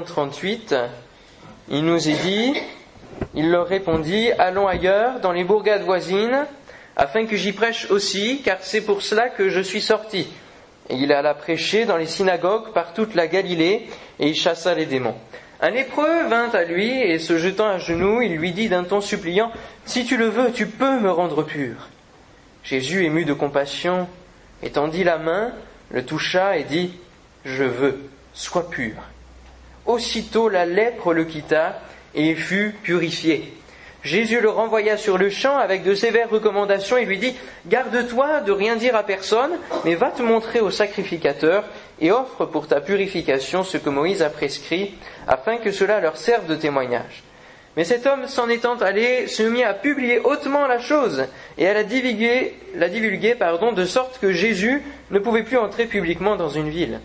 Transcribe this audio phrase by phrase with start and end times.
[0.00, 0.76] 1.38,
[1.70, 2.54] il nous est dit,
[3.34, 6.46] il leur répondit, allons ailleurs, dans les bourgades voisines,
[6.96, 10.28] afin que j'y prêche aussi, car c'est pour cela que je suis sorti.
[10.90, 13.88] Et il alla prêcher dans les synagogues par toute la Galilée,
[14.18, 15.16] et il chassa les démons.
[15.60, 19.00] Un lépreux vint à lui, et se jetant à genoux, il lui dit d'un ton
[19.00, 19.50] suppliant,
[19.86, 21.88] Si tu le veux, tu peux me rendre pur.
[22.62, 24.08] Jésus, ému de compassion,
[24.62, 25.52] étendit la main,
[25.90, 26.92] le toucha et dit,
[27.44, 28.00] Je veux,
[28.34, 28.94] sois pur.
[29.86, 31.80] Aussitôt la lèpre le quitta,
[32.14, 33.52] et il fut purifié.
[34.02, 37.34] Jésus le renvoya sur le champ avec de sévères recommandations et lui dit
[37.66, 39.52] Garde-toi de rien dire à personne,
[39.84, 41.64] mais va te montrer au sacrificateur
[42.00, 44.94] et offre pour ta purification ce que Moïse a prescrit,
[45.26, 47.22] afin que cela leur serve de témoignage.
[47.76, 51.24] Mais cet homme, s'en étant allé, se mit à publier hautement la chose
[51.58, 53.36] et à la divulguer, la divulguer
[53.74, 57.00] de sorte que Jésus ne pouvait plus entrer publiquement dans une ville.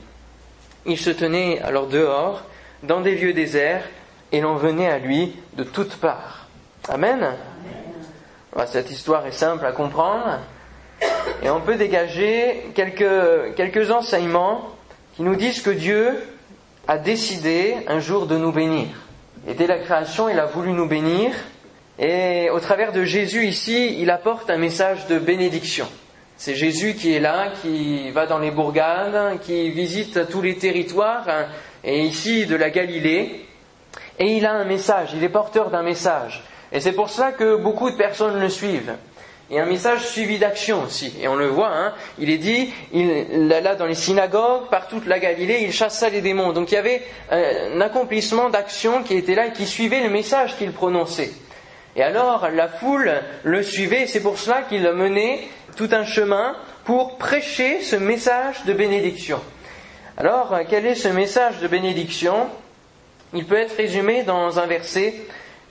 [0.86, 2.44] Il se tenait alors dehors,
[2.84, 3.84] dans des lieux déserts,
[4.32, 6.48] et l'on venait à lui de toutes parts.
[6.88, 7.36] Amen.
[8.68, 10.40] Cette histoire est simple à comprendre
[11.42, 14.70] et on peut dégager quelques, quelques enseignements
[15.16, 16.20] qui nous disent que Dieu
[16.88, 18.88] a décidé un jour de nous bénir.
[19.48, 21.32] Et dès la création, il a voulu nous bénir.
[21.98, 25.88] Et au travers de Jésus ici, il apporte un message de bénédiction.
[26.38, 31.26] C'est Jésus qui est là, qui va dans les bourgades, qui visite tous les territoires,
[31.28, 31.48] hein,
[31.84, 33.46] et ici de la Galilée.
[34.18, 36.44] Et il a un message, il est porteur d'un message.
[36.72, 38.94] Et c'est pour cela que beaucoup de personnes le suivent.
[39.52, 41.12] A un message suivi d'action aussi.
[41.20, 45.08] Et on le voit, hein, il est dit, il alla dans les synagogues, par toute
[45.08, 46.54] la Galilée, il chassa les démons.
[46.54, 50.10] Donc il y avait euh, un accomplissement d'action qui était là et qui suivait le
[50.10, 51.32] message qu'il prononçait.
[51.96, 53.12] Et alors la foule
[53.44, 58.66] le suivait, et c'est pour cela qu'il mené tout un chemin pour prêcher ce message
[58.66, 59.42] de bénédiction.
[60.22, 62.50] Alors, quel est ce message de bénédiction?
[63.34, 65.14] Il peut être résumé dans un verset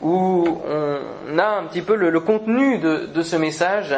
[0.00, 3.94] où on a un petit peu le, contenu de, ce message,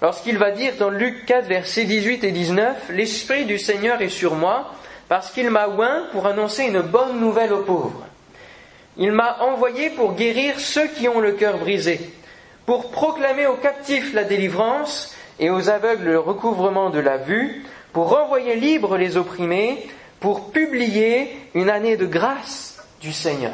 [0.00, 4.36] lorsqu'il va dire dans Luc 4, versets 18 et 19, L'Esprit du Seigneur est sur
[4.36, 4.70] moi,
[5.08, 8.06] parce qu'il m'a oint pour annoncer une bonne nouvelle aux pauvres.
[8.96, 11.98] Il m'a envoyé pour guérir ceux qui ont le cœur brisé,
[12.64, 18.10] pour proclamer aux captifs la délivrance et aux aveugles le recouvrement de la vue, pour
[18.10, 19.86] renvoyer libres les opprimés,
[20.20, 23.52] pour publier une année de grâce du Seigneur.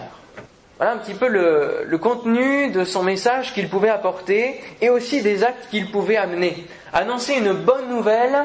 [0.78, 5.42] Voilà un petit peu le, contenu de son message qu'il pouvait apporter et aussi des
[5.42, 6.66] actes qu'il pouvait amener.
[6.92, 8.44] Annoncer une bonne nouvelle,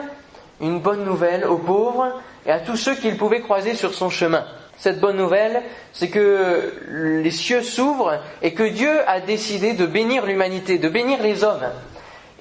[0.62, 4.46] une bonne nouvelle aux pauvres et à tous ceux qu'il pouvait croiser sur son chemin.
[4.78, 10.26] Cette bonne nouvelle, c'est que les cieux s'ouvrent et que Dieu a décidé de bénir
[10.26, 11.70] l'humanité, de bénir les hommes.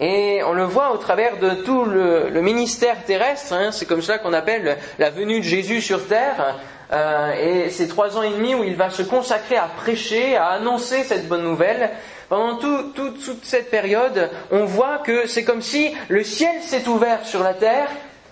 [0.00, 4.16] Et on le voit au travers de tout le, ministère terrestre, hein, c'est comme cela
[4.16, 6.56] qu'on appelle la venue de Jésus sur terre,
[6.90, 10.46] euh, et ces trois ans et demi où il va se consacrer à prêcher, à
[10.46, 11.90] annoncer cette bonne nouvelle,
[12.30, 17.42] pendant toute cette période, on voit que c'est comme si le ciel s'est ouvert sur
[17.42, 17.88] la terre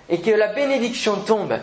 [0.08, 1.58] et que la bénédiction tombe.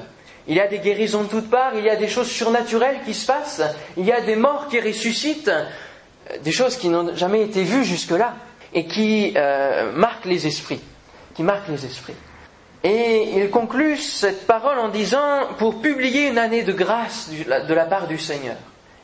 [0.47, 3.15] Il y a des guérisons de toutes parts, il y a des choses surnaturelles qui
[3.15, 3.63] se passent,
[3.97, 5.51] il y a des morts qui ressuscitent,
[6.43, 8.35] des choses qui n'ont jamais été vues jusque-là
[8.75, 10.81] et qui euh, marquent les esprits,
[11.33, 12.13] qui marquent les esprits.
[12.83, 17.85] Et il conclut cette parole en disant pour publier une année de grâce de la
[17.85, 18.57] part du Seigneur.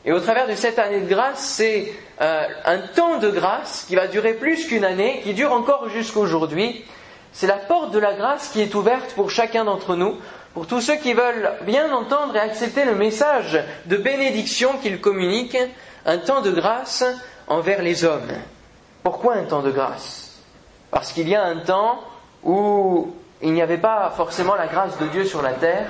[0.03, 3.95] Et au travers de cette année de grâce, c'est euh, un temps de grâce qui
[3.95, 6.83] va durer plus qu'une année, qui dure encore jusqu'aujourd'hui.
[7.31, 10.17] C'est la porte de la grâce qui est ouverte pour chacun d'entre nous,
[10.53, 15.57] pour tous ceux qui veulent bien entendre et accepter le message de bénédiction qu'il communique,
[16.05, 17.05] un temps de grâce
[17.47, 18.31] envers les hommes.
[19.03, 20.39] Pourquoi un temps de grâce?
[20.91, 21.99] Parce qu'il y a un temps
[22.43, 25.87] où il n'y avait pas forcément la grâce de Dieu sur la terre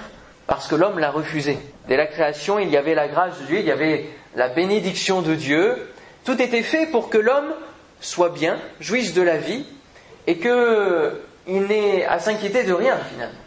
[0.48, 1.58] parce que l'homme l'a refusé.
[1.88, 5.22] Dès la création, il y avait la grâce de Dieu, il y avait la bénédiction
[5.22, 5.90] de Dieu.
[6.24, 7.54] Tout était fait pour que l'homme
[8.00, 9.66] soit bien, jouisse de la vie
[10.28, 13.38] et qu'il n'ait à s'inquiéter de rien finalement.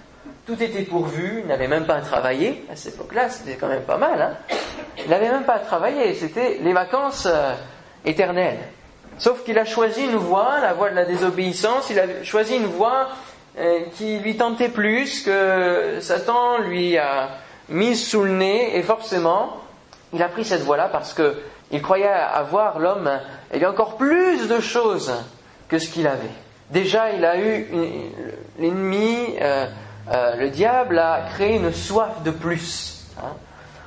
[0.47, 2.65] Tout était pourvu, il n'avait même pas à travailler.
[2.71, 4.21] À cette époque-là, c'était quand même pas mal.
[4.21, 4.57] Hein
[4.99, 7.55] il n'avait même pas à travailler, c'était les vacances euh,
[8.05, 8.59] éternelles.
[9.19, 12.67] Sauf qu'il a choisi une voie, la voie de la désobéissance, il a choisi une
[12.67, 13.09] voie
[13.59, 17.31] euh, qui lui tentait plus, que Satan lui a
[17.69, 19.57] mis sous le nez, et forcément,
[20.13, 23.11] il a pris cette voie-là parce qu'il croyait avoir l'homme,
[23.55, 25.13] y a encore plus de choses
[25.69, 26.31] que ce qu'il avait.
[26.71, 27.69] Déjà, il a eu
[28.59, 29.67] l'ennemi, euh,
[30.11, 33.07] euh, le diable a créé une soif de plus.
[33.19, 33.33] Hein.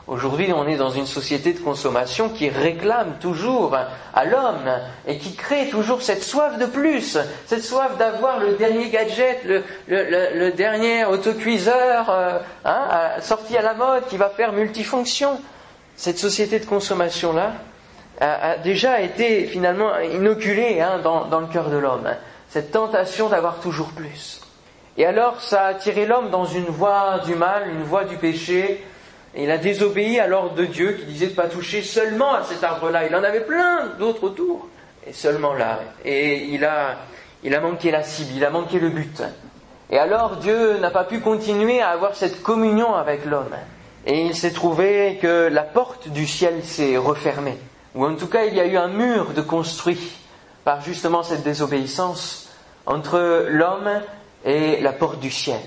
[0.07, 3.75] Aujourd'hui, on est dans une société de consommation qui réclame toujours
[4.13, 4.71] à l'homme
[5.05, 9.41] et qui crée toujours cette soif de plus, cette soif d'avoir le dernier gadget,
[9.89, 12.87] le, dernier autocuiseur euh, hein,
[13.19, 15.41] sorti à la mode qui va faire multifonction.
[15.97, 17.51] cette société de consommation-là
[18.21, 22.07] a, déjà été finalement inoculée hein, dans, le cœur de l'homme,
[22.47, 24.39] cette tentation d'avoir toujours plus.
[24.97, 28.85] Et alors ça a attiré l'homme dans une voie du mal, une voie du péché,
[29.43, 32.43] il a désobéi à l'ordre de Dieu qui disait de ne pas toucher seulement à
[32.43, 33.05] cet arbre-là.
[33.05, 34.67] Il en avait plein d'autres autour,
[35.05, 35.79] et seulement là.
[36.03, 36.97] Et il a,
[37.43, 39.21] il a manqué la cible, il a manqué le but.
[39.89, 43.55] Et alors Dieu n'a pas pu continuer à avoir cette communion avec l'homme.
[44.05, 47.57] Et il s'est trouvé que la porte du ciel s'est refermée.
[47.93, 50.13] Ou en tout cas, il y a eu un mur de construit
[50.63, 52.49] par justement cette désobéissance
[52.85, 54.01] entre l'homme
[54.45, 55.59] et la porte du ciel.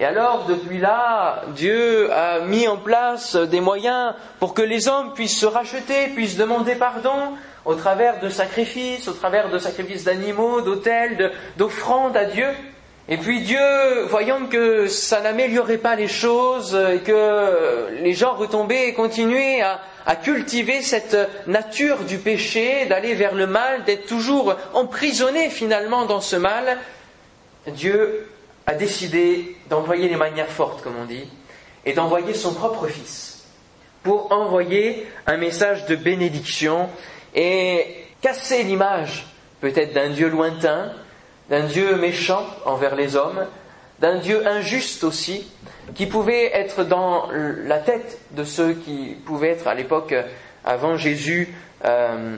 [0.00, 5.12] Et alors, depuis là, Dieu a mis en place des moyens pour que les hommes
[5.12, 7.34] puissent se racheter, puissent demander pardon
[7.64, 12.46] au travers de sacrifices, au travers de sacrifices d'animaux, d'autels, d'offrandes à Dieu.
[13.08, 13.58] Et puis Dieu,
[14.08, 20.16] voyant que ça n'améliorait pas les choses, et que les gens retombaient et continuaient à,
[20.16, 21.16] cultiver cette
[21.46, 26.78] nature du péché, d'aller vers le mal, d'être toujours emprisonnés finalement dans ce mal,
[27.66, 28.26] Dieu
[28.68, 31.26] a décidé d'envoyer les manières fortes, comme on dit,
[31.86, 33.46] et d'envoyer son propre Fils
[34.02, 36.90] pour envoyer un message de bénédiction
[37.34, 37.86] et
[38.20, 39.26] casser l'image
[39.62, 40.92] peut-être d'un Dieu lointain,
[41.48, 43.46] d'un Dieu méchant envers les hommes,
[44.00, 45.50] d'un Dieu injuste aussi,
[45.94, 50.14] qui pouvait être dans la tête de ceux qui pouvaient être à l'époque
[50.62, 51.54] avant Jésus
[51.86, 52.36] euh,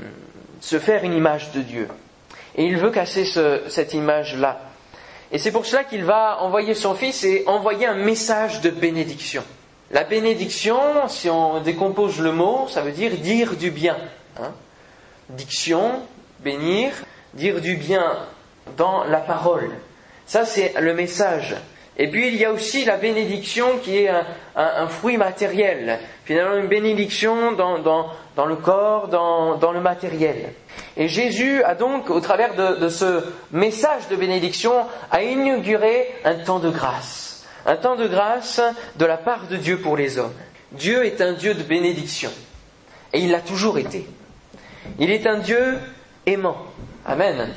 [0.61, 1.89] se faire une image de Dieu.
[2.55, 3.25] Et il veut casser
[3.67, 4.70] cette image-là.
[5.33, 9.45] Et c'est pour cela qu'il va envoyer son fils et envoyer un message de bénédiction.
[9.93, 13.97] La bénédiction, si on décompose le mot, ça veut dire dire du bien.
[14.41, 14.53] Hein.
[15.29, 16.03] Diction,
[16.41, 16.93] bénir,
[17.35, 18.17] dire du bien
[18.77, 19.71] dans la parole.
[20.27, 21.57] Ça, c'est le message.
[22.03, 24.11] Et puis, il y a aussi la bénédiction qui est
[24.57, 25.99] un, fruit matériel.
[26.25, 27.77] Finalement, une bénédiction dans,
[28.47, 30.55] le corps, dans, dans, le matériel.
[30.97, 34.73] Et Jésus a donc, au travers de, ce message de bénédiction,
[35.11, 37.47] a inauguré un temps de grâce.
[37.67, 38.63] Un temps de grâce
[38.97, 40.33] de la part de Dieu pour les hommes.
[40.73, 42.31] Dieu est un Dieu de bénédiction.
[43.13, 44.09] Et il l'a toujours été.
[44.99, 45.79] Il est un Dieu
[46.25, 46.57] aimant.
[47.05, 47.53] Amen.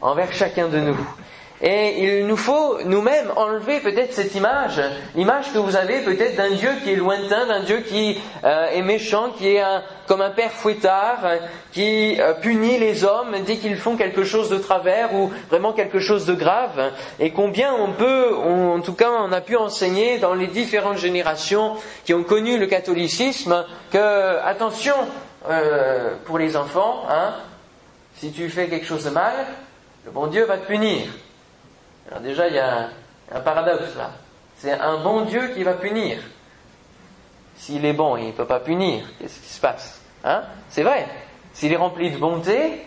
[0.00, 1.08] Envers chacun de nous.
[1.66, 4.82] Et il nous faut nous-mêmes enlever peut-être cette image,
[5.14, 8.82] l'image que vous avez peut-être d'un Dieu qui est lointain, d'un Dieu qui euh, est
[8.82, 9.62] méchant, qui est
[10.06, 11.20] comme un père fouettard,
[11.72, 16.00] qui euh, punit les hommes dès qu'ils font quelque chose de travers ou vraiment quelque
[16.00, 16.92] chose de grave.
[17.18, 21.76] Et combien on peut, en tout cas on a pu enseigner dans les différentes générations
[22.04, 24.96] qui ont connu le catholicisme que, attention,
[25.48, 27.36] euh, pour les enfants, hein,
[28.16, 29.32] si tu fais quelque chose de mal,
[30.04, 31.06] le bon Dieu va te punir.
[32.22, 32.88] Déjà, il y a
[33.32, 34.12] un, paradoxe là.
[34.56, 36.18] C'est un bon Dieu qui va punir.
[37.56, 39.04] S'il est bon, il ne peut pas punir.
[39.18, 40.42] Qu'est-ce qui se passe hein?
[40.70, 41.06] C'est vrai.
[41.52, 42.86] S'il est rempli de bonté,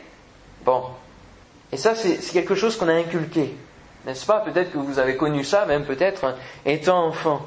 [0.64, 0.84] bon.
[1.72, 3.56] Et ça, c'est quelque chose qu'on a inculqué.
[4.06, 4.40] N'est-ce pas?
[4.40, 6.36] Peut-être que vous avez connu ça, même peut-être
[6.66, 7.42] étant enfant.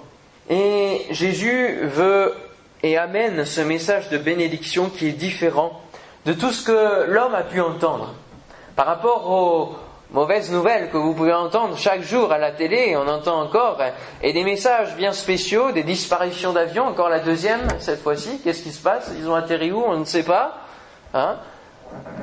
[0.49, 2.35] Et Jésus veut
[2.83, 5.81] et amène ce message de bénédiction qui est différent
[6.27, 8.15] de tout ce que l'homme a pu entendre.
[8.77, 9.77] Par rapport au,
[10.13, 13.79] mauvaises nouvelles que vous pouvez entendre chaque jour à la télé, on entend encore,
[14.23, 18.73] et des messages bien spéciaux, des disparitions d'avions, encore la deuxième cette fois-ci, qu'est-ce qui
[18.73, 19.11] se passe?
[19.17, 19.83] Ils ont atterri où?
[19.85, 20.59] On ne sait pas.
[21.15, 21.37] Hein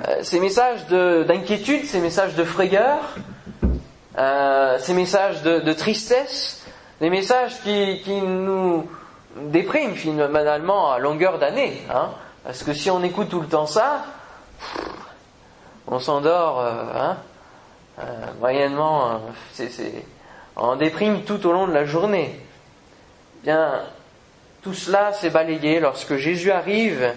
[0.08, 3.00] euh, ces messages d'inquiétude, ces messages de frayeur,
[4.18, 6.66] euh, ces messages de, tristesse,
[7.02, 8.90] des messages qui, nous
[9.36, 11.84] dépriment finalement à longueur d'année.
[11.94, 12.10] Hein
[12.44, 14.06] parce que si on écoute tout le temps ça,
[15.88, 16.62] on s'endort.
[16.62, 17.18] Euh, hein
[18.00, 18.04] euh,
[18.40, 19.18] moyennement, euh,
[19.54, 19.72] c'est,
[20.56, 22.40] on déprime tout au long de la journée.
[23.44, 23.82] Bien,
[24.62, 27.14] tout cela s'est balayé lorsque Jésus arrive,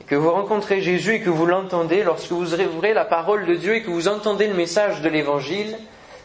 [0.00, 3.54] et que vous rencontrez Jésus et que vous l'entendez, lorsque vous ouvrez la parole de
[3.54, 5.76] Dieu et que vous entendez le message de l'Évangile,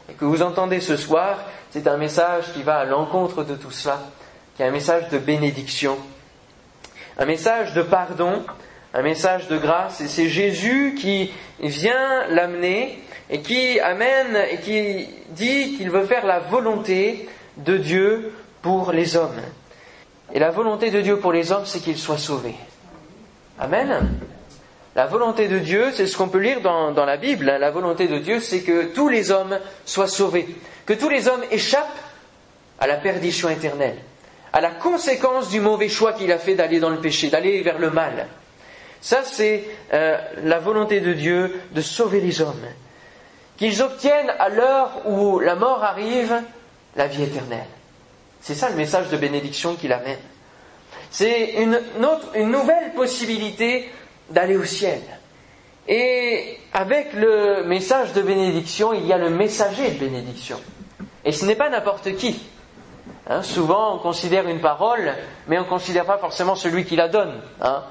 [0.10, 1.40] et que vous entendez ce soir,
[1.72, 4.00] c'est un message qui va à l'encontre de tout cela,
[4.56, 5.98] qui est un message de bénédiction,
[7.18, 8.44] un message de pardon,
[8.94, 11.32] un message de grâce, et c'est Jésus qui
[11.62, 18.34] vient l'amener et qui amène et qui dit qu'il veut faire la volonté de Dieu
[18.62, 19.42] pour les hommes.
[20.34, 22.56] Et la volonté de Dieu pour les hommes, c'est qu'ils soient sauvés.
[23.58, 24.20] Amen.
[24.96, 27.46] La volonté de Dieu, c'est ce qu'on peut lire dans, dans, la Bible.
[27.46, 30.48] La volonté de Dieu, c'est que tous les hommes soient sauvés,
[30.86, 31.88] que tous les hommes échappent
[32.80, 33.98] à la perdition éternelle,
[34.52, 37.80] à la conséquence du mauvais choix qu'il a fait d'aller dans le péché, d'aller vers
[37.80, 38.28] le mal.
[39.00, 42.66] Ça, c'est euh, la volonté de Dieu de sauver les hommes
[43.62, 46.34] qu'ils obtiennent à l'heure où la mort arrive
[46.96, 47.68] la vie éternelle.
[48.42, 50.18] C'est ça le message de bénédiction qu'il amène.
[51.12, 51.80] C'est une,
[52.50, 53.88] nouvelle possibilité
[54.32, 55.00] d'aller au ciel.
[55.88, 60.60] Et avec le message de bénédiction, il y a le messager de bénédiction.
[61.24, 62.42] Et ce n'est pas n'importe qui.
[63.30, 65.14] Hein, souvent, on considère une parole,
[65.48, 67.40] mais on ne considère pas forcément celui qui la donne.
[67.62, 67.84] Hein.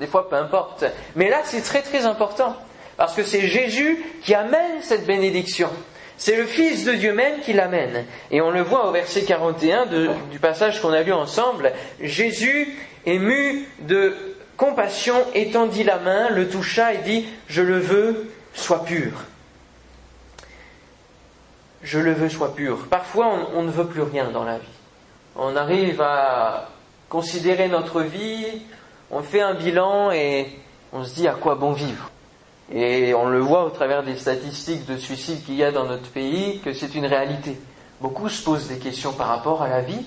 [0.00, 0.84] des fois, peu importe.
[1.14, 2.56] Mais là, c'est très très important.
[2.98, 5.70] Parce que c'est Jésus qui amène cette bénédiction.
[6.16, 8.04] C'est le Fils de Dieu même qui l'amène.
[8.32, 11.72] Et on le voit au verset 41 du passage qu'on a lu ensemble.
[12.00, 12.76] Jésus,
[13.06, 14.14] ému de
[14.56, 19.12] compassion, étendit la main, le toucha et dit, Je le veux, sois pur.
[21.84, 22.88] Je le veux, sois pur.
[22.90, 24.66] Parfois, on, on ne veut plus rien dans la vie.
[25.36, 26.68] On arrive à
[27.08, 28.44] considérer notre vie,
[29.12, 30.48] on fait un bilan et
[30.92, 32.10] on se dit à quoi bon vivre?
[32.72, 36.10] Et on le voit au travers des statistiques de suicide qu'il y a dans notre
[36.10, 37.58] pays, que c'est une réalité.
[38.00, 40.06] Beaucoup se posent des questions par rapport à la vie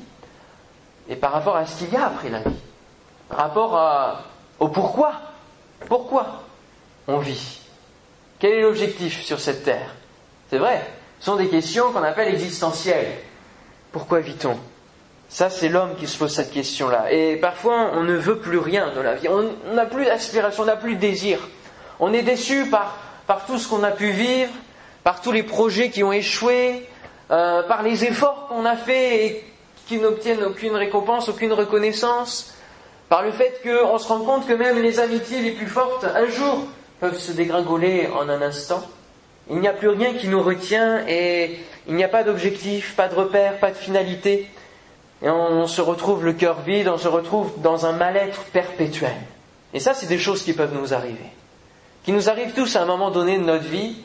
[1.10, 2.60] et par rapport à ce qu'il y a après la vie.
[3.30, 4.24] Par rapport
[4.60, 5.14] au pourquoi.
[5.88, 6.44] Pourquoi
[7.08, 7.60] on vit
[8.40, 9.96] Quel est l'objectif sur cette terre?
[10.50, 10.86] C'est vrai,
[11.20, 13.14] ce sont des questions qu'on appelle existentielles.
[13.92, 14.58] Pourquoi vit-on?
[15.28, 17.12] Ça, c'est l'homme qui se pose cette question-là.
[17.12, 19.28] Et parfois, on ne veut plus rien de la vie.
[19.30, 21.40] On n'a plus d'aspiration, on n'a plus de désir.
[22.04, 22.98] On est déçu par,
[23.46, 24.50] tout ce qu'on a pu vivre,
[25.04, 26.88] par tous les projets qui ont échoué,
[27.30, 29.46] euh, par les efforts qu'on a faits et
[29.86, 32.56] qui n'obtiennent aucune récompense, aucune reconnaissance,
[33.08, 36.26] par le fait qu'on se rend compte que même les amitiés les plus fortes, un
[36.26, 36.66] jour,
[37.00, 38.82] peuvent se dégringoler en un instant.
[39.52, 43.10] Il n'y a plus rien qui nous retient et il n'y a pas d'objectif, pas
[43.10, 44.50] de repère, pas de finalité.
[45.22, 49.14] Et on se retrouve le cœur vide, on se retrouve dans un mal-être perpétuel.
[49.76, 51.30] Et ça, c'est des choses qui peuvent nous arriver
[52.04, 53.96] qui nous arrive tous à un moment donné de notre vie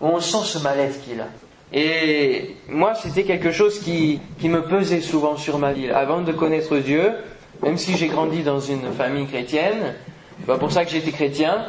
[0.00, 1.28] où on sent ce mal-être qu'il a.
[1.72, 5.90] Et moi, c'était quelque chose qui, me pesait souvent sur ma vie.
[5.90, 7.12] Avant de connaître Dieu,
[7.62, 9.94] même si j'ai grandi dans une famille chrétienne,
[10.38, 11.64] c'est pas pour ça que j'étais chrétien,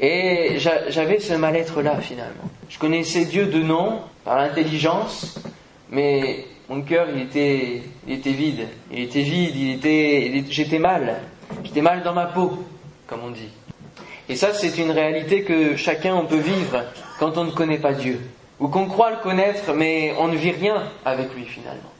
[0.00, 2.42] et j'avais ce mal-être-là finalement.
[2.68, 5.38] Je connaissais Dieu de nom, par l'intelligence,
[5.90, 8.66] mais mon cœur, il était, était vide.
[8.90, 11.20] Il était vide, il était, j'étais mal.
[11.64, 12.64] J'étais mal dans ma peau,
[13.06, 13.50] comme on dit.
[14.28, 16.84] Et ça, c'est une réalité que chacun on peut vivre
[17.18, 18.20] quand on ne connaît pas Dieu,
[18.60, 21.90] ou qu'on croit le connaître, mais on ne vit rien avec lui finalement.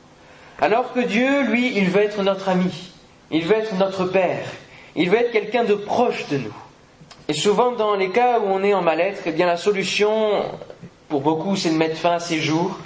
[0.61, 2.93] Alors que Dieu, lui, il veut être notre ami,
[3.31, 4.45] il veut être notre Père,
[4.95, 6.55] il veut être quelqu'un de proche de nous.
[7.29, 10.43] Et souvent, dans les cas où on est en mal-être, eh bien la solution,
[11.09, 12.79] pour beaucoup, c'est de mettre fin à ces jours.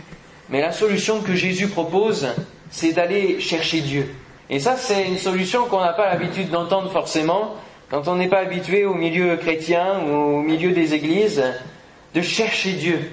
[0.49, 2.29] Mais la solution que Jésus propose,
[2.71, 4.15] c'est d'aller chercher Dieu.
[4.49, 7.55] Et ça, c'est une solution qu'on n'a pas l'habitude d'entendre forcément,
[7.91, 11.43] quand on n'est pas habitué au milieu chrétien ou au milieu des églises,
[12.15, 13.11] de chercher Dieu.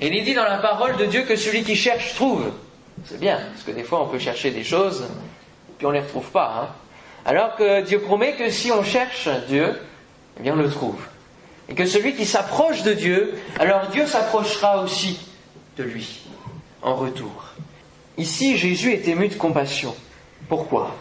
[0.00, 2.50] Et il est dit dans la parole de Dieu que celui qui cherche trouve.
[3.04, 5.06] C'est bien, parce que des fois on peut chercher des choses,
[5.78, 6.62] puis on ne les retrouve pas.
[6.62, 6.74] Hein.
[7.24, 9.78] Alors que Dieu promet que si on cherche Dieu,
[10.38, 11.00] eh bien on le trouve.
[11.68, 15.18] Et que celui qui s'approche de Dieu, alors Dieu s'approchera aussi
[15.76, 16.20] de lui,
[16.82, 17.52] en retour.
[18.16, 19.94] Ici, Jésus est ému de compassion.
[20.48, 20.94] Pourquoi?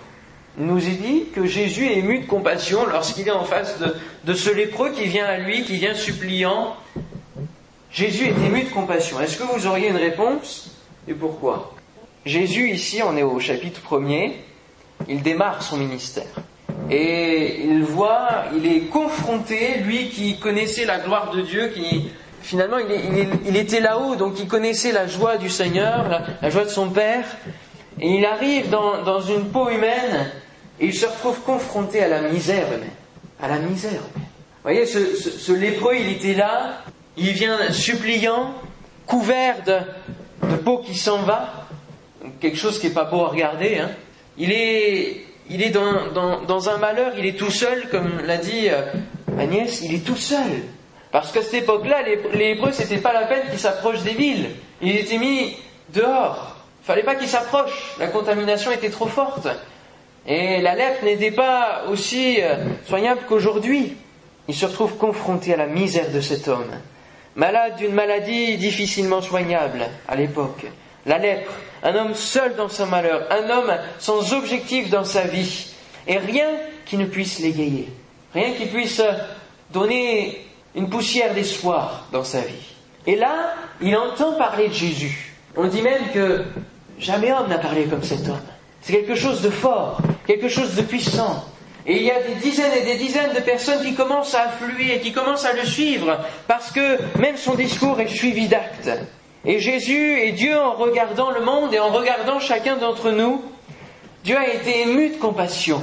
[0.58, 3.78] Nous est dit que Jésus est ému de compassion lorsqu'il est en face
[4.24, 6.76] de, ce lépreux qui vient à lui, qui vient suppliant.
[7.92, 9.20] Jésus est ému de compassion.
[9.20, 10.72] Est-ce que vous auriez une réponse?
[11.08, 11.74] Et pourquoi?
[12.26, 14.34] Jésus, ici, on est au chapitre 1er,
[15.08, 16.26] il démarre son ministère.
[16.90, 22.10] Et il voit, il est confronté, lui qui connaissait la gloire de Dieu, qui
[22.42, 26.08] finalement il, était là-haut, donc il connaissait la joie du Seigneur,
[26.42, 27.26] la, joie de son Père,
[28.00, 30.32] et il arrive dans une peau humaine
[30.80, 32.90] et il se retrouve confronté à la misère humaine.
[33.42, 34.02] À la misère.
[34.14, 36.82] Vous voyez, ce, lépreux, il était là,
[37.18, 38.56] il vient suppliant,
[39.06, 41.68] couvert de, peau qui s'en va,
[42.40, 43.78] quelque chose qui n'est pas beau à regarder.
[43.78, 43.92] Hein.
[44.38, 48.82] Il est, il est dans, un malheur, il est tout seul, comme l'a dit euh,
[49.40, 50.64] Agnès, il est tout seul.
[51.12, 54.50] Parce qu'à cette époque-là, les, les Hébreux, c'était pas la peine qu'ils s'approchent des villes.
[54.82, 55.56] Ils étaient mis
[55.94, 56.58] dehors.
[56.84, 57.96] Il fallait pas qu'ils s'approchent.
[58.00, 59.48] La contamination était trop forte.
[60.28, 62.56] Et la lèpre n'était pas aussi euh,
[62.88, 63.96] soignable qu'aujourd'hui.
[64.48, 66.72] Il se retrouve confronté à la misère de cet homme,
[67.36, 70.66] malade d'une maladie difficilement soignable à l'époque.
[71.06, 71.52] La lèpre,
[71.84, 75.68] un homme seul dans son malheur, un homme sans objectif dans sa vie,
[76.08, 76.50] et rien
[76.86, 77.88] qui ne puisse l'égayer,
[78.34, 79.02] rien qui puisse
[79.72, 82.74] donner une poussière d'espoir dans sa vie.
[83.08, 85.34] Et là, il entend parler de Jésus.
[85.56, 86.44] On dit même que
[87.00, 88.40] jamais homme n'a parlé comme cet homme.
[88.86, 91.44] C'est quelque chose de fort, quelque chose de puissant.
[91.88, 95.00] Et il y a des dizaines et des dizaines de personnes qui commencent à affluer
[95.00, 98.92] qui commencent à le suivre parce que même son discours est suivi d'actes.
[99.44, 103.44] Et Jésus et Dieu, en regardant le monde et en regardant chacun d'entre nous,
[104.24, 105.82] Dieu a été ému de compassion,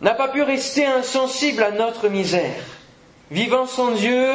[0.00, 2.64] n'a pas pu rester insensible à notre misère.
[3.30, 4.26] Vivant sans Dieu,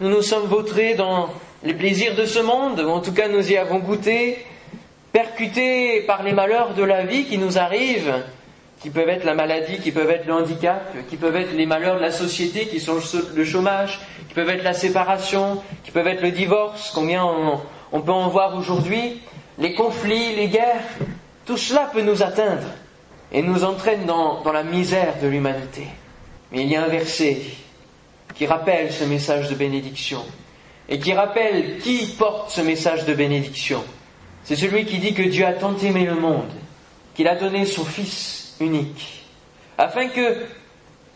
[0.00, 1.30] nous nous sommes vautrés dans
[1.64, 4.38] les plaisirs de ce monde, ou en tout cas nous y avons goûté,
[5.16, 8.22] percutés par les malheurs de la vie qui nous arrivent,
[8.82, 11.96] qui peuvent être la maladie, qui peuvent être le handicap, qui peuvent être les malheurs
[11.96, 12.98] de la société, qui sont
[13.34, 17.24] le chômage, qui peuvent être la séparation, qui peuvent être le divorce, combien
[17.92, 19.22] on, peut en voir aujourd'hui,
[19.58, 20.84] les conflits, les guerres,
[21.46, 22.66] tout cela peut nous atteindre
[23.32, 25.86] et nous entraîne dans, dans la misère de l'humanité.
[26.52, 27.38] Mais il y a un verset
[28.34, 30.20] qui rappelle ce message de bénédiction
[30.90, 33.82] et qui rappelle qui porte ce message de bénédiction.
[34.46, 36.52] C'est celui qui dit que Dieu a tant aimé le monde
[37.16, 39.24] qu'il a donné son Fils unique,
[39.76, 40.46] afin que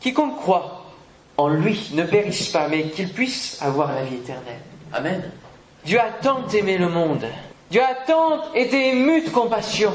[0.01, 0.85] quiconque croit
[1.37, 4.59] en lui ne périsse pas, mais qu'il puisse avoir la vie éternelle.
[4.93, 5.31] Amen.
[5.85, 7.25] Dieu a tant aimé le monde,
[7.71, 9.93] Dieu a tant été ému de compassion,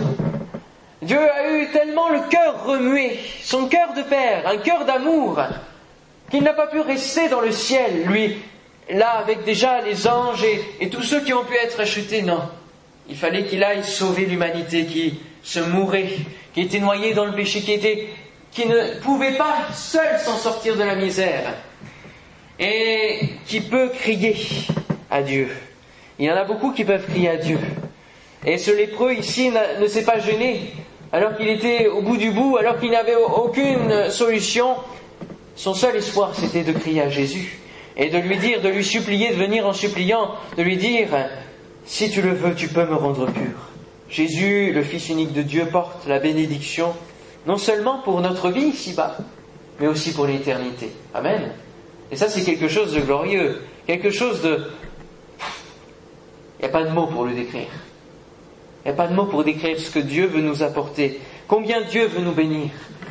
[1.01, 5.41] Dieu a eu tellement le cœur remué, son cœur de père, un cœur d'amour,
[6.31, 8.37] qu'il n'a pas pu rester dans le ciel, lui,
[8.89, 12.39] là avec déjà les anges et, et tous ceux qui ont pu être achetés, non.
[13.09, 16.09] Il fallait qu'il aille sauver l'humanité qui se mourait,
[16.53, 18.07] qui était noyée dans le péché, qui, était,
[18.51, 21.53] qui ne pouvait pas seul s'en sortir de la misère,
[22.59, 24.35] et qui peut crier
[25.11, 25.49] à Dieu.
[26.17, 27.59] Il y en a beaucoup qui peuvent crier à Dieu.
[28.45, 30.73] Et ce lépreux ici ne s'est pas gêné,
[31.11, 34.75] alors qu'il était au bout du bout, alors qu'il n'avait aucune solution.
[35.55, 37.59] Son seul espoir, c'était de crier à Jésus
[37.97, 41.07] et de lui dire, de lui supplier, de venir en suppliant, de lui dire,
[41.85, 43.53] si tu le veux, tu peux me rendre pur.
[44.09, 46.93] Jésus, le Fils unique de Dieu, porte la bénédiction,
[47.45, 49.17] non seulement pour notre vie ici-bas,
[49.79, 50.91] mais aussi pour l'éternité.
[51.13, 51.51] Amen.
[52.11, 54.67] Et ça, c'est quelque chose de glorieux, quelque chose de...
[56.59, 57.67] Il n'y a pas de mots pour le décrire.
[58.83, 61.81] Il n'y a pas de mots pour décrire ce que Dieu veut nous apporter, combien
[61.81, 62.69] Dieu veut nous bénir.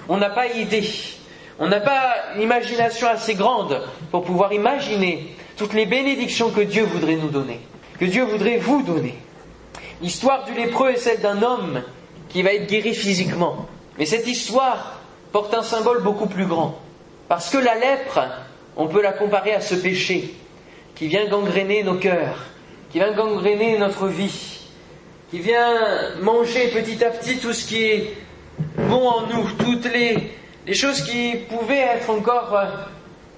[0.09, 0.89] On n'a pas idée,
[1.59, 6.85] on n'a pas une imagination assez grande pour pouvoir imaginer toutes les bénédictions que Dieu
[6.85, 7.61] voudrait nous donner
[7.99, 9.15] que Dieu voudrait vous donner.
[10.01, 11.83] L'histoire du lépreux est celle d'un homme
[12.29, 13.67] qui va être guéri physiquement.
[13.99, 15.01] Mais cette histoire
[15.33, 16.79] porte un symbole beaucoup plus grand.
[17.29, 18.21] Parce que la lèpre,
[18.77, 20.35] on peut la comparer à ce péché
[20.95, 22.39] qui vient gangréner nos cœurs,
[22.91, 24.61] qui vient gangréner notre vie,
[25.31, 28.15] qui vient manger petit à petit tout ce qui est
[28.77, 30.33] bon en nous, toutes les,
[30.75, 32.67] choses qui pouvaient être encore, euh,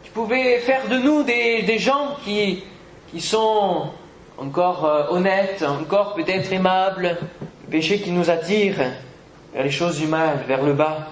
[0.03, 2.65] qui pouvaient faire de nous des, gens qui
[3.19, 3.91] sont
[4.39, 7.17] encore euh, honnête, encore peut-être aimable,
[7.65, 8.77] le péché qui nous attire
[9.53, 11.09] vers les choses du mal, vers le bas,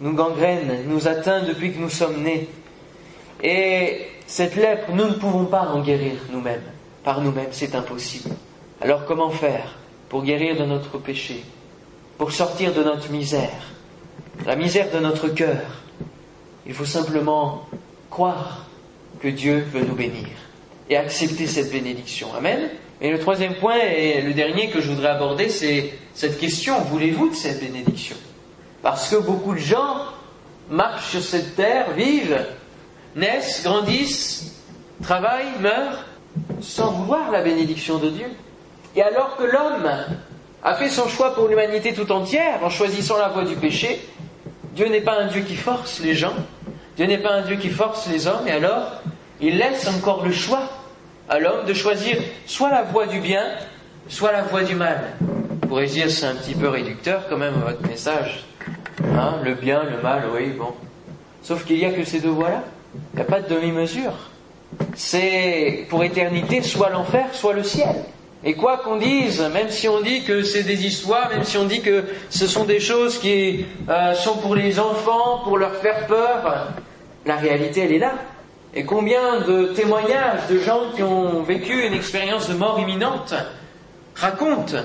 [0.00, 2.48] nous gangrène, nous atteint depuis que nous sommes nés.
[3.42, 6.62] Et cette lèpre, nous ne pouvons pas en guérir nous-mêmes.
[7.02, 8.34] Par nous-mêmes, c'est impossible.
[8.80, 9.76] Alors comment faire
[10.08, 11.44] pour guérir de notre péché,
[12.18, 13.72] pour sortir de notre misère,
[14.46, 15.62] la misère de notre cœur?
[16.66, 17.66] Il faut simplement
[18.10, 18.66] croire
[19.20, 20.28] que Dieu veut nous bénir
[20.90, 22.34] et accepter cette bénédiction.
[22.36, 22.68] Amen.
[23.00, 27.30] Et le troisième point et le dernier que je voudrais aborder, c'est cette question, voulez-vous
[27.30, 28.16] de cette bénédiction?
[28.82, 30.04] Parce que beaucoup de gens
[30.68, 32.44] marchent sur cette terre, vivent,
[33.14, 34.62] naissent, grandissent,
[35.02, 36.04] travaillent, meurent,
[36.60, 38.26] sans vouloir la bénédiction de Dieu.
[38.96, 39.90] Et alors que l'homme
[40.62, 44.00] a fait son choix pour l'humanité tout entière en choisissant la voie du péché,
[44.74, 46.34] Dieu n'est pas un Dieu qui force les gens,
[46.96, 49.00] Dieu n'est pas un Dieu qui force les hommes, et alors
[49.40, 50.68] il laisse encore le choix
[51.30, 53.44] à l'homme de choisir soit la voie du bien,
[54.08, 54.98] soit la voie du mal.
[55.20, 58.44] Vous pourriez dire c'est un petit peu réducteur quand même votre message.
[59.16, 60.74] Hein, le bien, le mal, oui, bon.
[61.42, 62.64] Sauf qu'il n'y a que ces deux voies-là.
[63.14, 64.12] Il n'y a pas de demi-mesure.
[64.94, 67.94] C'est pour éternité soit l'enfer, soit le ciel.
[68.42, 71.64] Et quoi qu'on dise, même si on dit que c'est des histoires, même si on
[71.64, 76.06] dit que ce sont des choses qui euh, sont pour les enfants, pour leur faire
[76.06, 76.72] peur,
[77.24, 78.14] la réalité elle est là.
[78.72, 83.34] Et combien de témoignages de gens qui ont vécu une expérience de mort imminente
[84.14, 84.76] racontent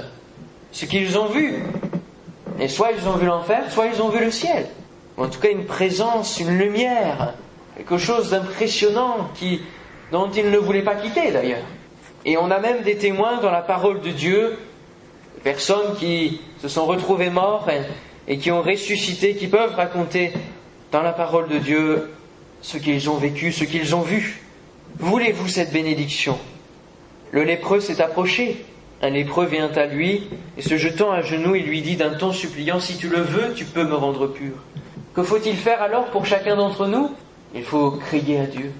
[0.72, 1.64] ce qu'ils ont vu.
[2.60, 4.66] Et soit ils ont vu l'enfer, soit ils ont vu le ciel.
[5.18, 7.34] Ou en tout cas une présence, une lumière,
[7.78, 9.62] quelque chose d'impressionnant qui,
[10.12, 11.66] dont ils ne voulaient pas quitter d'ailleurs.
[12.26, 14.58] Et on a même des témoins dans la parole de Dieu,
[15.44, 17.70] personnes qui se sont retrouvées mortes
[18.28, 20.34] et qui ont ressuscité, qui peuvent raconter
[20.92, 22.15] dans la parole de Dieu
[22.66, 24.42] ce qu'ils ont vécu, ce qu'ils ont vu.
[24.98, 26.40] Voulez-vous cette bénédiction?
[27.32, 28.66] Le lépreux s'est approché.
[29.04, 30.24] Un lépreux vient à lui
[30.58, 33.54] et se jetant à genoux, il lui dit d'un ton suppliant, Si tu le veux,
[33.54, 34.54] tu peux me rendre pur.
[35.14, 37.12] Que faut-il faire alors pour chacun d'entre nous?
[37.54, 38.72] Il faut crier à Dieu,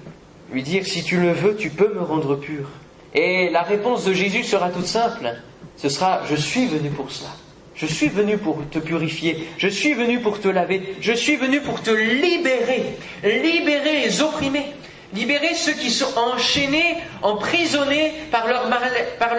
[0.52, 2.68] lui dire, Si tu le veux, tu peux me rendre pur.
[3.14, 5.32] Et la réponse de Jésus sera toute simple.
[5.76, 7.30] Ce sera, Je suis venu pour cela.
[7.76, 11.60] Je suis venu pour te purifier, je suis venu pour te laver, je suis venu
[11.60, 14.72] pour te libérer, libérer les opprimés,
[15.12, 19.34] libérer ceux qui sont enchaînés, emprisonnés par leur, mal-être, par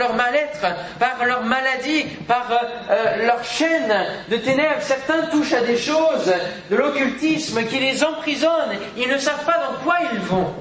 [1.26, 2.56] leur maladie, par euh,
[2.92, 4.82] euh, leur chaîne de ténèbres.
[4.82, 6.32] Certains touchent à des choses
[6.70, 8.78] de l'occultisme qui les emprisonnent.
[8.98, 10.54] Ils ne savent pas dans quoi ils vont.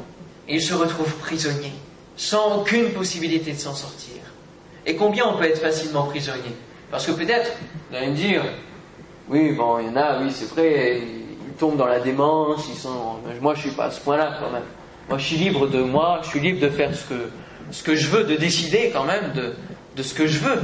[0.48, 1.74] Et ils se retrouvent prisonniers,
[2.16, 4.22] sans aucune possibilité de s'en sortir.
[4.86, 6.54] Et combien on peut être facilement prisonnier?
[6.90, 7.52] Parce que peut-être,
[7.90, 8.42] vous allez me dire,
[9.28, 12.78] oui, bon, il y en a, oui, c'est vrai, ils tombent dans la démence, ils
[12.78, 13.16] sont...
[13.40, 14.62] Moi, je suis pas à ce point-là quand même.
[15.08, 17.30] Moi, je suis libre de moi, je suis libre de faire ce que,
[17.70, 19.54] ce que je veux, de décider quand même de,
[19.96, 20.60] de ce que je veux.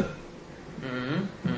[0.83, 1.53] Mhm, mhm.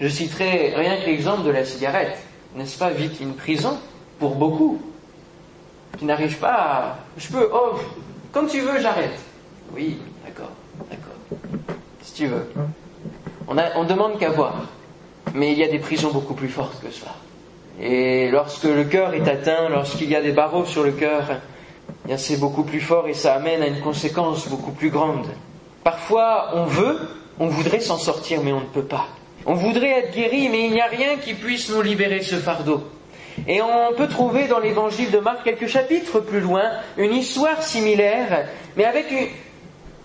[0.00, 2.18] Je citerai rien que l'exemple de la cigarette.
[2.54, 3.78] N'est-ce pas vite une prison
[4.18, 4.80] pour beaucoup
[5.98, 6.98] qui n'arrivent pas à...
[7.16, 7.78] Je peux, oh,
[8.32, 9.18] comme tu veux, j'arrête.
[9.74, 10.52] Oui, d'accord,
[10.90, 11.38] d'accord.
[12.02, 12.46] Si tu veux.
[13.48, 14.54] On, demande qu'à voir.
[15.34, 17.12] Mais il y a des prisons beaucoup plus fortes que cela.
[17.80, 21.24] Et lorsque le cœur est atteint, lorsqu'il y a des barreaux sur le cœur,
[22.16, 25.26] c'est beaucoup plus fort et ça amène à une conséquence beaucoup plus grande.
[25.84, 26.98] Parfois, on veut,
[27.38, 29.06] on voudrait s'en sortir, mais on ne peut pas.
[29.46, 32.36] On voudrait être guéri, mais il n'y a rien qui puisse nous libérer de ce
[32.36, 32.82] fardeau.
[33.48, 36.64] Et on peut trouver dans l'évangile de Marc, quelques chapitres plus loin,
[36.96, 39.06] une histoire similaire, mais avec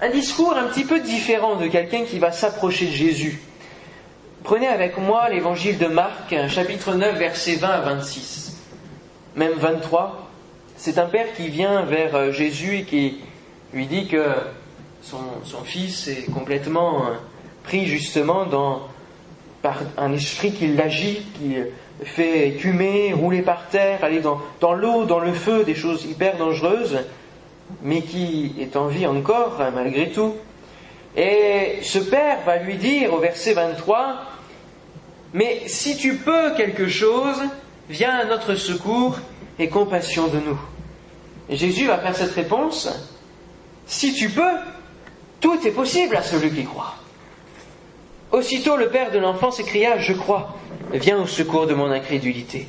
[0.01, 3.41] un discours un petit peu différent de quelqu'un qui va s'approcher de Jésus.
[4.43, 8.57] Prenez avec moi l'évangile de Marc, chapitre 9, versets 20 à 26,
[9.35, 10.29] même 23.
[10.77, 13.17] C'est un père qui vient vers euh, Jésus et qui
[13.73, 14.23] lui dit que
[15.01, 17.13] son, fils est complètement euh,
[17.63, 18.83] pris justement dans,
[19.63, 21.55] par un esprit qui l'agit, qui
[22.03, 26.37] fait écumer, rouler par terre, aller dans, dans l'eau, dans le feu, des choses hyper
[26.37, 26.99] dangereuses,
[27.81, 30.35] mais qui est en vie encore hein, malgré tout.
[31.15, 34.21] Et ce père va lui dire au verset 23,
[35.33, 37.41] Mais si tu peux quelque chose,
[37.89, 39.17] viens à notre secours
[39.59, 40.59] et compassion de nous.
[41.49, 42.89] Jésus va faire cette réponse,
[43.85, 44.57] si tu peux,
[45.39, 46.95] tout est possible à celui qui croit.
[48.31, 50.57] Aussitôt le père de l'enfant s'écria, je crois,
[50.91, 52.67] viens au secours de mon incrédulité.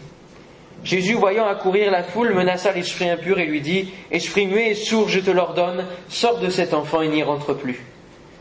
[0.85, 5.09] Jésus, voyant accourir la foule, menaça l'esprit impur et lui dit, Esprit muet et sourd,
[5.09, 7.85] je te l'ordonne, sors de cet enfant et n'y rentre plus.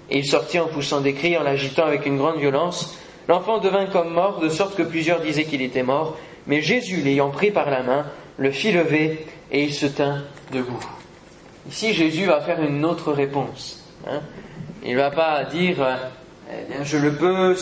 [0.10, 2.98] Et il sortit en poussant des cris, en l'agitant avec une grande violence.
[3.28, 7.30] L'enfant devint comme mort, de sorte que plusieurs disaient qu'il était mort, mais Jésus, l'ayant
[7.30, 8.06] pris par la main,
[8.38, 10.24] le fit lever et il se tint
[10.54, 10.80] debout.
[11.70, 13.84] Ici, Jésus va faire une autre réponse.
[14.08, 14.22] Hein.
[14.86, 15.76] Il ne va pas dire
[16.50, 17.58] eh bien, je le peux,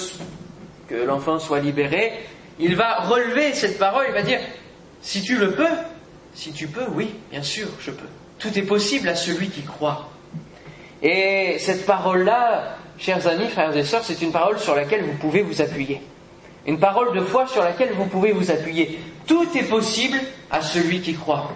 [0.87, 2.13] que l'enfant soit libéré.
[2.59, 4.39] Il va relever cette parole, il va dire
[5.05, 5.69] si tu le peux,
[6.33, 8.07] si tu peux, oui, bien sûr, je peux.
[8.39, 10.09] Tout est possible à celui qui croit.
[11.03, 15.43] Et cette parole-là, chers amis, frères et sœurs, c'est une parole sur laquelle vous pouvez
[15.43, 16.01] vous appuyer.
[16.65, 18.99] Une parole de foi sur laquelle vous pouvez vous appuyer.
[19.27, 20.17] Tout est possible
[20.49, 21.51] à celui qui croit.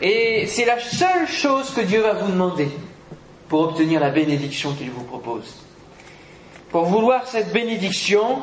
[0.00, 2.70] Et c'est la seule chose que Dieu va vous demander
[3.48, 5.54] pour obtenir la bénédiction qu'il vous propose.
[6.70, 8.42] Pour vouloir cette bénédiction,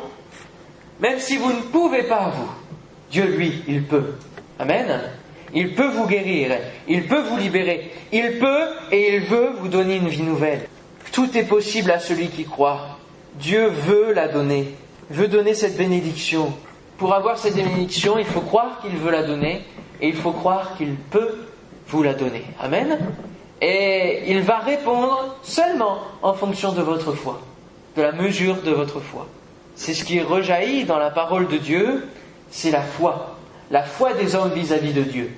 [1.00, 2.52] même si vous ne pouvez pas vous,
[3.10, 4.14] Dieu lui, il peut.
[4.64, 5.02] Amen.
[5.54, 9.98] Il peut vous guérir, il peut vous libérer, il peut et il veut vous donner
[9.98, 10.70] une vie nouvelle.
[11.12, 12.98] Tout est possible à celui qui croit.
[13.36, 14.74] Dieu veut la donner,
[15.10, 16.54] veut donner cette bénédiction.
[16.98, 19.64] Pour avoir cette bénédiction, il faut croire qu'il veut la donner
[20.00, 21.40] et il faut croire qu'il peut
[21.90, 22.46] vous la donner.
[22.62, 22.98] Amen.
[23.60, 27.42] Et il va répondre seulement en fonction de votre foi,
[27.98, 29.28] de la mesure de votre foi.
[29.76, 32.08] C'est ce qui rejaillit dans la parole de Dieu,
[32.50, 33.36] c'est la foi,
[33.74, 35.32] la foi des hommes vis-à-vis de Dieu.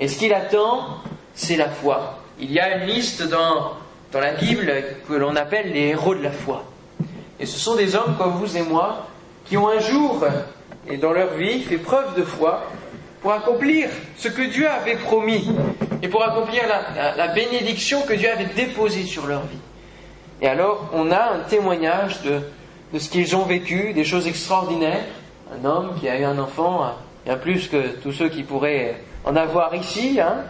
[0.00, 0.88] Et ce qu'il attend,
[1.34, 2.18] c'est la foi.
[2.40, 3.74] Il y a une liste dans,
[4.10, 4.72] dans la Bible
[5.08, 6.64] que l'on appelle les héros de la foi.
[7.38, 9.06] Et ce sont des hommes comme vous et moi
[9.44, 10.24] qui ont un jour,
[10.88, 12.64] et dans leur vie, fait preuve de foi
[13.22, 15.48] pour accomplir ce que Dieu avait promis
[16.02, 16.62] et pour accomplir
[17.16, 19.58] la, bénédiction que Dieu avait déposée sur leur vie.
[20.42, 22.40] Et alors, on a un témoignage de,
[22.92, 25.04] de ce qu'ils ont vécu, des choses extraordinaires.
[25.54, 29.36] Un homme qui a eu un enfant, bien plus que tous ceux qui pourraient en
[29.36, 30.20] avoir ici.
[30.20, 30.44] Hein.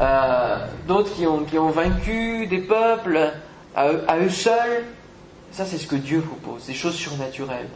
[0.00, 3.32] Euh, d'autres qui ont, qui ont vaincu des peuples
[3.74, 4.84] à eux seuls.
[5.50, 7.68] Ça, c'est ce que Dieu propose, des choses surnaturelles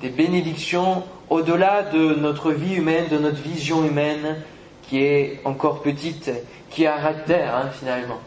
[0.00, 4.42] des bénédictions au-delà de notre vie humaine, de notre vision humaine,
[4.82, 6.30] qui est encore petite,
[6.70, 8.20] qui à terre hein, finalement.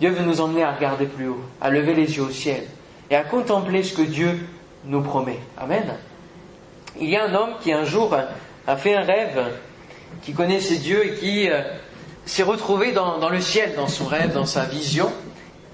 [0.00, 2.64] Dieu veut nous emmener à regarder plus haut, à lever les yeux au ciel
[3.10, 4.40] et à contempler ce que Dieu
[4.86, 5.38] nous promet.
[5.56, 5.84] Amen.
[7.00, 8.16] Il y a un homme qui un jour
[8.66, 9.44] a fait un rêve,
[10.22, 11.60] qui connaissait Dieu et qui euh,
[12.24, 15.12] s'est retrouvé dans, le ciel, dans son rêve, dans sa vision.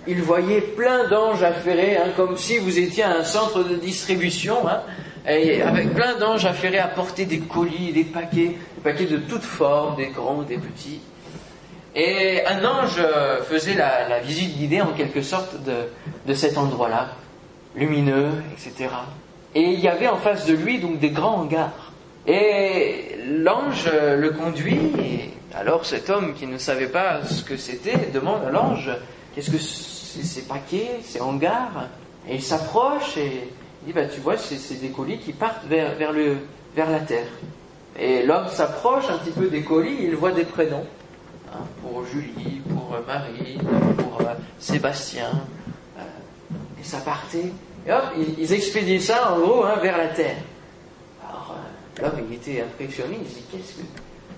[0.07, 4.67] Il voyait plein d'anges affairés, hein, comme si vous étiez à un centre de distribution,
[4.67, 4.81] hein,
[5.29, 9.43] et avec plein d'anges affairés à porter des colis, des paquets, des paquets de toutes
[9.43, 11.01] formes, des grands, des petits.
[11.95, 15.75] Et un ange euh, faisait la, visite guidée en quelque sorte de,
[16.27, 17.11] de cet endroit-là,
[17.77, 18.89] lumineux, etc.
[19.55, 21.93] Et il y avait en face de lui donc des grands hangars.
[22.31, 28.11] Et l'ange le conduit, et alors cet homme qui ne savait pas ce que c'était
[28.15, 28.89] demande à l'ange,
[29.35, 31.89] qu'est-ce que c'est ces paquets, ces hangars
[32.29, 33.49] Et il s'approche et
[33.83, 36.13] il dit, bah, tu vois, c'est des colis qui partent vers,
[36.77, 37.27] la terre.
[37.99, 40.87] Et l'homme s'approche un petit peu des colis, il voit des prénoms.
[41.53, 43.59] Hein, pour Julie, pour Marie,
[43.99, 45.33] pour euh, Sébastien.
[45.99, 46.03] Euh,
[46.81, 47.51] et ça partait.
[47.89, 48.05] Et hop,
[48.39, 50.37] ils, expédiaient ça en gros hein, vers la terre.
[51.99, 53.45] Euh, l'homme, il était impressionné, il dit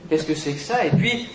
[0.08, 0.84] qu'est-ce que c'est que ça?
[0.84, 1.28] Et puis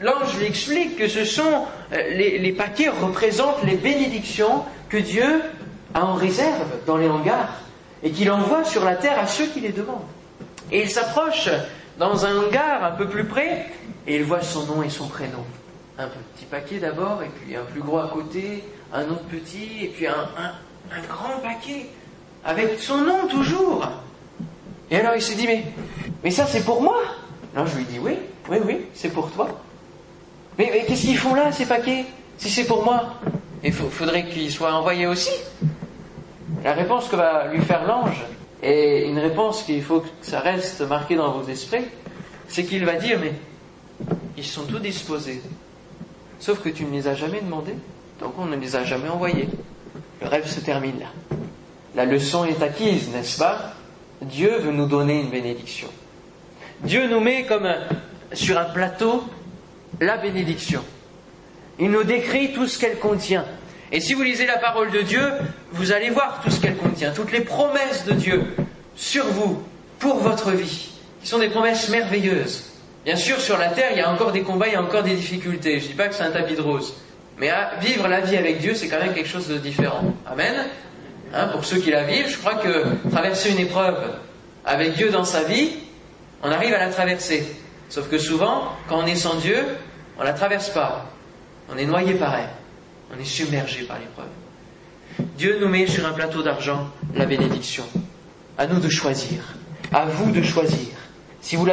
[0.00, 5.42] l'ange lui explique que ce sont les, les paquets représentent les bénédictions que Dieu
[5.94, 7.60] a en réserve dans les hangars
[8.02, 10.06] et qu'il envoie sur la terre à ceux qui les demandent.
[10.70, 11.48] Et il s'approche
[11.98, 13.66] dans un hangar un peu plus près
[14.06, 15.44] et il voit son nom et son prénom.
[15.98, 19.88] Un petit paquet d'abord, et puis un plus gros à côté, un autre petit, et
[19.88, 20.28] puis un,
[21.08, 21.86] grand paquet,
[22.44, 23.86] avec son nom toujours.
[24.92, 25.48] Et alors il s'est dit,
[26.22, 26.98] mais, ça c'est pour moi
[27.56, 28.12] Alors je lui dis, oui,
[28.50, 29.48] oui, oui, c'est pour toi.
[30.58, 32.04] Mais, mais qu'est-ce qu'ils font là, ces paquets,
[32.36, 33.14] si c'est pour moi?
[33.64, 35.32] Il faudrait qu'ils soient envoyés aussi.
[36.62, 38.22] La réponse que va lui faire l'ange,
[38.62, 41.86] et une réponse qu'il faut que ça reste marqué dans vos esprits,
[42.46, 43.32] c'est qu'il va dire, mais
[44.36, 45.40] ils sont tous disposés.
[46.38, 47.76] Sauf que tu ne les as jamais demandés,
[48.20, 49.48] donc on ne les a jamais envoyés.
[50.20, 51.38] Le rêve se termine là.
[51.94, 53.72] La leçon est acquise, n'est-ce pas?
[54.22, 55.88] Dieu veut nous donner une bénédiction.
[56.84, 57.68] Dieu nous met comme
[58.32, 59.24] sur un plateau
[60.00, 60.82] la bénédiction.
[61.78, 63.44] Il nous décrit tout ce qu'elle contient.
[63.90, 65.22] Et si vous lisez la parole de Dieu,
[65.72, 68.44] vous allez voir tout ce qu'elle contient, toutes les promesses de Dieu
[68.96, 69.62] sur vous,
[69.98, 70.90] pour votre vie,
[71.22, 72.72] qui sont des promesses merveilleuses.
[73.04, 75.02] Bien sûr, sur la terre, il y a encore des combats, il y a encore
[75.02, 75.78] des difficultés.
[75.78, 76.94] Je ne dis pas que c'est un tapis de rose.
[77.38, 80.14] Mais vivre la vie avec Dieu, c'est quand même quelque chose de différent.
[80.26, 80.66] Amen.
[81.34, 83.96] Hein, pour ceux qui la vivent, je crois que traverser une épreuve
[84.64, 85.70] avec Dieu dans sa vie,
[86.42, 87.46] on arrive à la traverser.
[87.88, 89.56] Sauf que souvent, quand on est sans Dieu,
[90.18, 91.06] on la traverse pas.
[91.72, 92.50] On est noyé par elle.
[93.14, 94.28] On est submergé par l'épreuve.
[95.36, 97.84] Dieu nous met sur un plateau d'argent la bénédiction.
[98.58, 99.54] À nous de choisir.
[99.92, 100.88] À vous de choisir.
[101.40, 101.66] Si vous,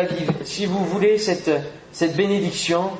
[0.43, 1.51] si vous voulez cette,
[1.91, 2.91] cette bénédiction,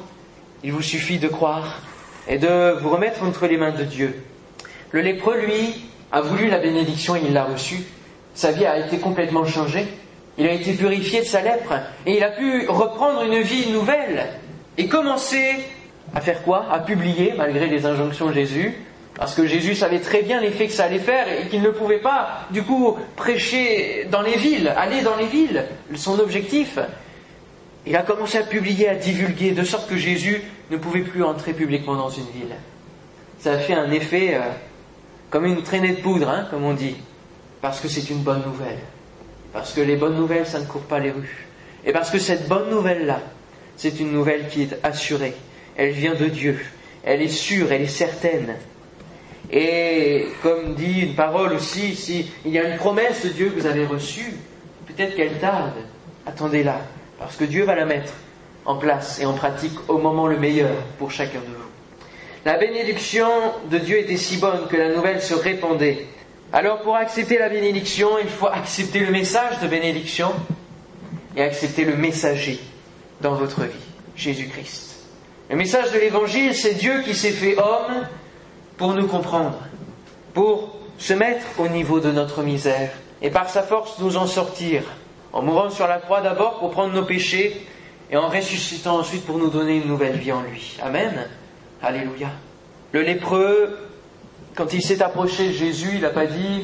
[0.64, 1.82] il vous suffit de croire
[2.28, 4.24] et de vous remettre entre les mains de Dieu.
[4.92, 7.84] Le lépreux, lui, a voulu la bénédiction et il l'a reçue.
[8.34, 9.86] Sa vie a été complètement changée.
[10.38, 11.74] Il a été purifié de sa lèpre
[12.06, 14.28] et il a pu reprendre une vie nouvelle
[14.78, 15.56] et commencer
[16.16, 16.66] à faire quoi?
[16.72, 18.74] À publier, malgré les injonctions de Jésus,
[19.16, 22.00] parce que Jésus savait très bien l'effet que ça allait faire et qu'il ne pouvait
[22.00, 25.66] pas, du coup, prêcher dans les villes, aller dans les villes.
[25.96, 26.80] Son objectif,
[27.86, 30.42] il a commencé à publier, à divulguer, de sorte que Jésus
[30.72, 32.56] ne pouvait plus entrer publiquement dans une ville.
[33.40, 34.42] Ça a fait un effet euh,
[35.30, 36.96] comme une traînée de poudre, hein, comme on dit,
[37.62, 38.80] parce que c'est une bonne nouvelle.
[39.54, 41.48] Parce que les bonnes nouvelles, ça ne court pas les rues.
[41.86, 43.22] Et parce que cette bonne nouvelle-là,
[43.78, 45.36] c'est une nouvelle qui est assurée.
[45.76, 46.60] Elle vient de Dieu.
[47.04, 48.56] Elle est sûre, elle est certaine.
[49.52, 53.60] Et comme dit une parole aussi, si il y a une promesse de Dieu que
[53.60, 54.34] vous avez reçue,
[54.86, 55.74] peut-être qu'elle tarde,
[56.26, 56.82] attendez-la,
[57.18, 58.14] parce que Dieu va la mettre
[58.66, 61.69] en place et en pratique au moment le meilleur pour chacun de vous.
[62.46, 63.28] La bénédiction
[63.70, 66.06] de Dieu était si bonne que la nouvelle se répandait.
[66.54, 70.32] Alors pour accepter la bénédiction, il faut accepter le message de bénédiction
[71.36, 72.60] et accepter le messager
[73.22, 74.96] dans votre vie, Jésus-Christ.
[75.50, 78.08] Le message de l'Évangile, c'est Dieu qui s'est fait homme
[78.78, 79.60] pour nous comprendre,
[80.34, 84.84] pour se mettre au niveau de notre misère et par sa force nous en sortir,
[85.34, 87.66] en mourant sur la croix d'abord pour prendre nos péchés
[88.10, 90.78] et en ressuscitant ensuite pour nous donner une nouvelle vie en lui.
[90.82, 91.28] Amen.
[91.82, 92.30] Alléluia.
[92.92, 93.78] Le lépreux,
[94.56, 96.64] quand il s'est approché de Jésus, il n'a pas dit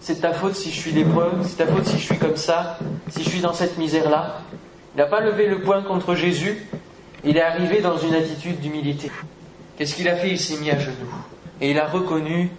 [0.00, 2.78] c'est ta faute si je suis lépreux, c'est ta faute si je suis comme ça,
[3.08, 4.42] si je suis dans cette misère-là.
[4.94, 6.66] Il n'a pas levé le poing contre Jésus,
[7.24, 9.10] il est arrivé dans une attitude d'humilité.
[9.78, 10.28] Qu'est-ce qu'il a fait?
[10.28, 11.14] Il s'est mis à genoux
[11.60, 12.50] et il a reconnu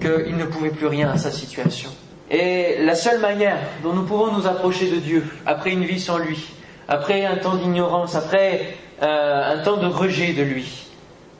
[0.00, 1.90] qu'il ne pouvait plus rien à sa situation.
[2.30, 6.18] Et la seule manière dont nous pouvons nous approcher de Dieu, après une vie sans
[6.18, 6.52] lui,
[6.88, 10.87] après un temps d'ignorance, après euh, un temps de rejet de lui,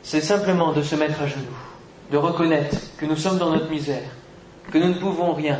[0.03, 1.45] c'est simplement de se mettre à genoux,
[2.11, 4.09] de reconnaître que nous sommes dans notre misère,
[4.71, 5.59] que nous ne pouvons rien,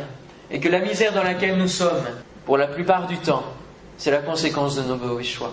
[0.50, 2.06] et que la misère dans laquelle nous sommes,
[2.46, 3.44] pour la plupart du temps,
[3.96, 5.52] c'est la conséquence de nos mauvais choix,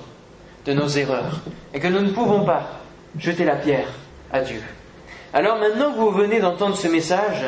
[0.66, 1.42] de nos erreurs,
[1.74, 2.82] et que nous ne pouvons pas
[3.18, 3.90] jeter la pierre
[4.32, 4.62] à Dieu.
[5.34, 7.46] Alors maintenant que vous venez d'entendre ce message,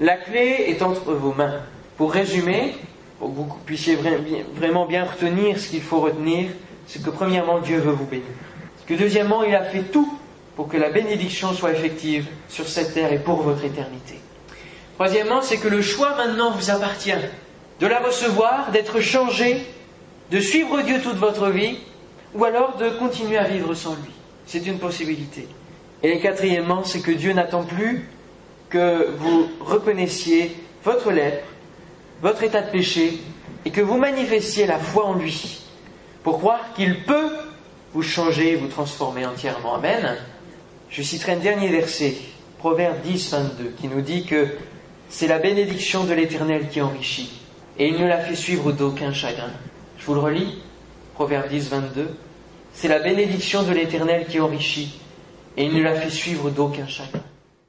[0.00, 1.60] la clé est entre vos mains.
[1.96, 2.74] Pour résumer,
[3.18, 3.96] pour que vous puissiez
[4.54, 6.50] vraiment bien retenir ce qu'il faut retenir,
[6.86, 8.26] c'est que premièrement, Dieu veut vous bénir.
[8.86, 10.18] Que deuxièmement, il a fait tout
[10.56, 14.18] pour que la bénédiction soit effective sur cette terre et pour votre éternité.
[14.94, 17.12] Troisièmement, c'est que le choix maintenant vous appartient
[17.80, 19.66] de la recevoir, d'être changé,
[20.30, 21.78] de suivre Dieu toute votre vie,
[22.34, 24.12] ou alors de continuer à vivre sans lui.
[24.46, 25.48] C'est une possibilité.
[26.02, 28.08] Et quatrièmement, c'est que Dieu n'attend plus
[28.68, 31.46] que vous reconnaissiez votre lèpre,
[32.20, 33.18] votre état de péché,
[33.64, 35.60] et que vous manifestiez la foi en lui,
[36.22, 37.30] pour croire qu'il peut
[37.92, 39.74] vous changer, vous transformer entièrement.
[39.74, 40.16] Amen.
[40.92, 42.14] Je citerai un dernier verset,
[42.58, 44.46] Proverbe 10, 22, qui nous dit que
[45.08, 47.30] c'est la bénédiction de l'Éternel qui enrichit,
[47.78, 49.50] et il ne la fait suivre d'aucun chagrin.
[49.98, 50.58] Je vous le relis,
[51.14, 52.10] Proverbe 10, 22.
[52.74, 55.00] C'est la bénédiction de l'Éternel qui enrichit,
[55.56, 57.22] et il ne la fait suivre d'aucun chagrin.